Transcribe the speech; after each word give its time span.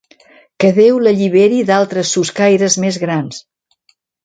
Que 0.63 0.71
Déu 0.77 0.97
l'alliberi 1.07 1.59
d'altres 1.67 2.15
soscaires 2.17 2.81
més 2.87 3.01
grans! 3.07 3.45